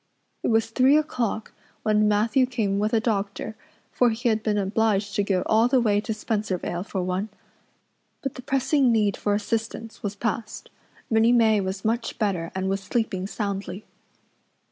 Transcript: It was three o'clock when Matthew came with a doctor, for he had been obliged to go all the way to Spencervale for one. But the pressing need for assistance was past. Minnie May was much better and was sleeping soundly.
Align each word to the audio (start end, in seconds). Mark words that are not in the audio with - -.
It 0.41 0.47
was 0.47 0.71
three 0.71 0.97
o'clock 0.97 1.51
when 1.83 2.07
Matthew 2.07 2.47
came 2.47 2.79
with 2.79 2.91
a 2.91 2.99
doctor, 2.99 3.55
for 3.91 4.09
he 4.09 4.29
had 4.29 4.41
been 4.41 4.57
obliged 4.57 5.13
to 5.13 5.23
go 5.23 5.43
all 5.45 5.67
the 5.67 5.79
way 5.79 6.01
to 6.01 6.11
Spencervale 6.11 6.81
for 6.83 7.03
one. 7.03 7.29
But 8.23 8.33
the 8.33 8.41
pressing 8.41 8.91
need 8.91 9.15
for 9.15 9.35
assistance 9.35 10.01
was 10.01 10.15
past. 10.15 10.71
Minnie 11.11 11.31
May 11.33 11.61
was 11.61 11.85
much 11.85 12.17
better 12.17 12.51
and 12.55 12.67
was 12.67 12.81
sleeping 12.81 13.27
soundly. 13.27 13.85